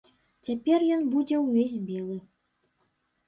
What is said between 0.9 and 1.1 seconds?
ён